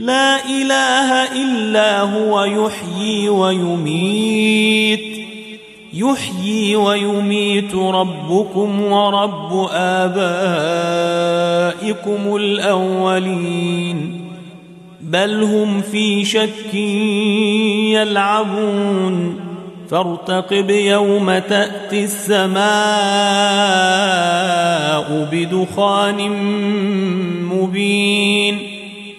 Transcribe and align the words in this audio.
لا 0.00 0.44
إله 0.44 1.32
إلا 1.42 2.00
هو 2.00 2.44
يحيي 2.44 3.28
ويميت. 3.28 5.00
يحيي 5.92 6.76
ويميت 6.76 7.74
ربكم 7.74 8.82
ورب 8.82 9.68
آبائكم 9.72 10.20
الأولين. 12.36 14.20
بل 15.00 15.42
هم 15.42 15.80
في 15.80 16.24
شك 16.24 16.74
يلعبون. 17.94 19.40
فارتقب 19.90 20.70
يوم 20.70 21.38
تأتي 21.38 22.04
السماء 22.04 22.60
بدخان 25.32 26.30
مبين. 27.44 28.69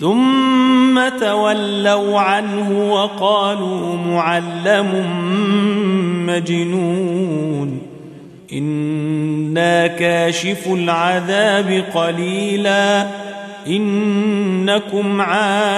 ثم 0.00 1.08
تولوا 1.20 2.20
عنه 2.20 2.92
وقالوا 2.92 3.96
معلم 3.96 5.06
مجنون. 6.26 7.82
إنا 8.52 9.86
كاشف 9.86 10.66
العذاب 10.66 11.84
قليلا. 11.94 13.06
إنكم 13.66 15.20
عائدون. 15.20 15.68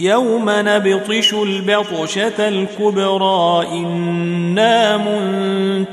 يوم 0.00 0.44
نبطش 0.46 1.34
البطشة 1.34 2.48
الكبرى. 2.48 3.66
إنا 3.72 4.96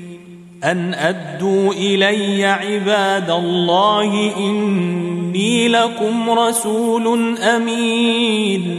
أن 0.64 0.94
أدوا 0.94 1.72
إلي 1.72 2.44
عباد 2.44 3.30
الله 3.30 4.32
إني 4.36 5.68
لكم 5.68 6.30
رسول 6.30 7.38
أمين. 7.38 8.78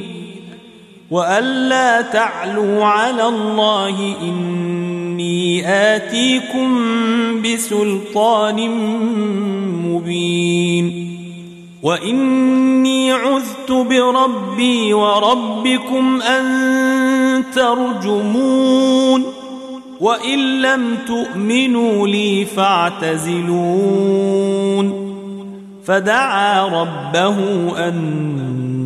وألا 1.11 2.01
تعلوا 2.01 2.85
على 2.85 3.27
الله 3.27 4.15
إني 4.21 4.64
آتيكم 5.65 6.81
بسلطان 7.41 8.69
مبين. 9.85 11.15
وإني 11.83 13.11
عذت 13.11 13.71
بربي 13.71 14.93
وربكم 14.93 16.21
أن 16.21 17.43
ترجمون. 17.55 19.23
وإن 20.01 20.61
لم 20.61 20.97
تؤمنوا 21.07 22.07
لي 22.07 22.45
فاعتزلون. 22.45 23.55
فدعا 25.85 26.65
ربه 26.65 27.37
أن 27.87 28.54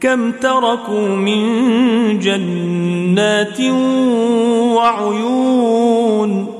كم 0.00 0.32
تركوا 0.32 1.08
من 1.08 2.18
جنات 2.18 3.60
وعيون 4.74 6.54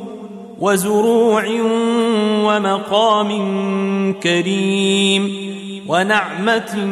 وزروع 0.60 1.44
ومقام 2.44 3.30
كريم 4.22 5.48
ونعمة 5.88 6.88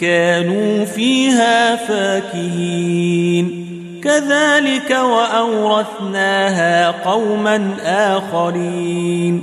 كانوا 0.00 0.84
فيها 0.84 1.76
فاكهين. 1.76 3.66
كذلك 4.04 4.90
وأورثناها 4.90 6.90
قوما 6.90 7.76
آخرين. 7.84 9.42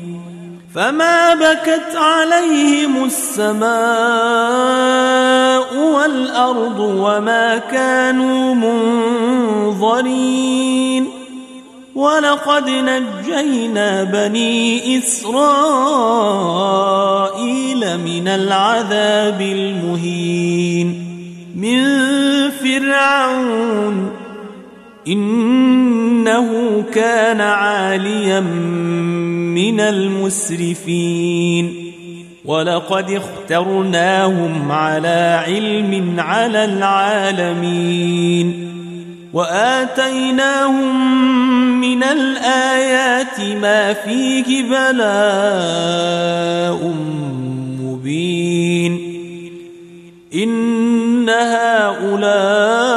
فما 0.75 1.33
بكت 1.33 1.95
عليهم 1.95 3.03
السماء 3.03 3.67
والأرض 6.37 6.79
وما 6.79 7.57
كانوا 7.57 8.55
منظرين 9.73 11.07
ولقد 11.95 12.69
نجينا 12.69 14.03
بني 14.03 14.97
إسرائيل 14.97 15.37
من 17.97 18.27
العذاب 18.27 19.41
المهين 19.41 21.07
من 21.55 21.83
فرعون 22.49 24.11
إنه 25.07 26.83
كان 26.93 27.41
عاليا 27.41 28.39
من 28.39 29.79
المسرفين 29.79 31.07
ولقد 32.47 33.11
اخترناهم 33.11 34.71
على 34.71 35.43
علم 35.47 36.19
على 36.19 36.65
العالمين 36.65 38.67
وآتيناهم 39.33 41.17
من 41.81 42.03
الآيات 42.03 43.39
ما 43.61 43.93
فيه 43.93 44.63
بلاء 44.63 45.33
مبين 47.81 49.17
إن 50.33 51.29
هؤلاء 51.29 52.96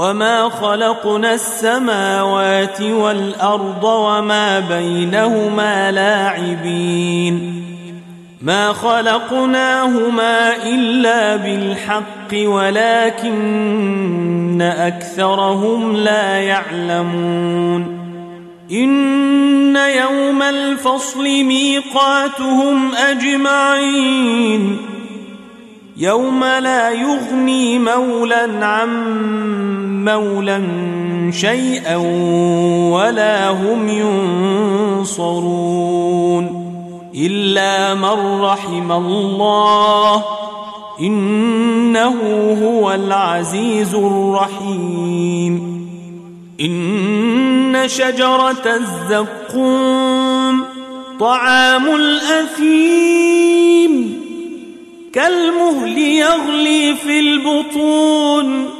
وما 0.00 0.48
خلقنا 0.48 1.34
السماوات 1.34 2.80
والأرض 2.80 3.84
وما 3.84 4.60
بينهما 4.60 5.92
لاعبين 5.92 7.64
ما 8.42 8.72
خلقناهما 8.72 10.56
إلا 10.56 11.36
بالحق 11.36 12.34
ولكن 12.50 13.42
أكثرهم 14.62 15.96
لا 15.96 16.40
يعلمون 16.40 18.00
إن 18.72 19.76
يوم 19.76 20.42
الفصل 20.42 21.24
ميقاتهم 21.24 22.94
أجمعين 22.94 24.76
يوم 25.96 26.44
لا 26.44 26.90
يغني 26.90 27.78
مولا 27.78 28.66
عن 28.66 28.90
مولا 30.04 30.62
شيئا 31.30 31.96
ولا 32.92 33.50
هم 33.50 33.88
ينصرون 34.98 36.60
إلا 37.14 37.94
من 37.94 38.40
رحم 38.40 38.92
الله 38.92 40.24
إنه 41.00 42.16
هو 42.62 42.92
العزيز 42.92 43.94
الرحيم 43.94 45.80
إن 46.60 47.82
شجرة 47.86 48.76
الزقوم 48.76 50.64
طعام 51.20 51.86
الأثيم 51.94 53.50
كالمهل 55.12 55.98
يغلي 55.98 56.94
في 56.96 57.20
البطون 57.20 58.79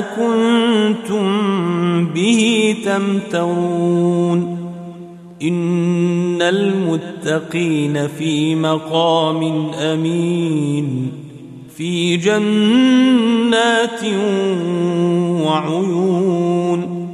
ما 0.00 0.06
كنتم 0.16 1.26
به 2.06 2.76
تمترون 2.84 4.58
إن 5.42 6.42
المتقين 6.42 8.08
في 8.08 8.54
مقام 8.54 9.70
أمين 9.74 11.12
في 11.76 12.16
جنات 12.16 14.04
وعيون 15.44 17.06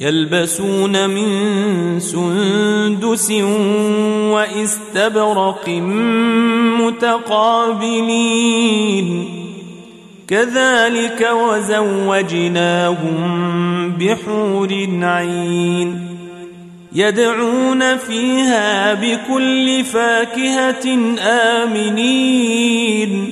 يلبسون 0.00 1.10
من 1.10 1.30
سندس 2.00 3.30
وإستبرق 4.32 5.68
متقابلين 6.80 8.28
كذلك 10.28 11.28
وزوجناهم 11.32 13.18
بحور 13.92 14.88
عين 15.02 16.08
يدعون 16.92 17.96
فيها 17.96 18.94
بكل 18.94 19.84
فاكهة 19.84 20.98
آمنين 21.62 23.30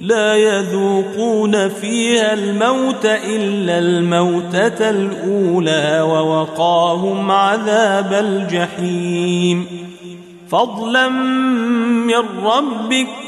لا 0.00 0.36
يذوقون 0.36 1.68
فيها 1.68 2.34
الموت 2.34 3.04
إلا 3.06 3.78
الموتة 3.78 4.90
الأولى 4.90 6.00
ووقاهم 6.00 7.30
عذاب 7.30 8.12
الجحيم 8.12 9.66
فضلا 10.48 11.08
من 11.08 12.24
ربك 12.44 13.27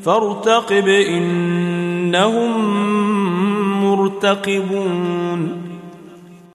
فارتقب 0.05 0.87
إنهم 0.87 2.51
مرتقبون. 3.85 5.68